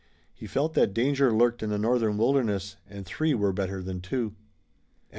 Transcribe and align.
He 0.33 0.47
felt 0.47 0.73
that 0.73 0.95
danger 0.95 1.31
lurked 1.31 1.61
in 1.61 1.69
the 1.69 1.77
northern 1.77 2.17
wilderness, 2.17 2.75
and 2.89 3.05
three 3.05 3.35
were 3.35 3.53
better 3.53 3.83
than 3.83 4.01
two. 4.01 4.33